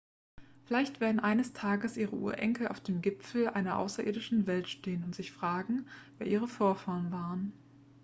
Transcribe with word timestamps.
vielleicht 0.65 0.99
werden 0.99 1.19
eines 1.19 1.53
tages 1.53 1.95
ihre 1.95 2.15
urenkel 2.15 2.67
auf 2.69 2.79
dem 2.79 3.03
gipfel 3.03 3.49
einer 3.49 3.77
außerirdischen 3.77 4.47
welt 4.47 4.67
stehen 4.67 5.03
und 5.03 5.13
sich 5.13 5.31
fragen 5.31 5.85
wer 6.17 6.25
ihre 6.25 6.47
vorfahren 6.47 7.11
waren 7.11 7.53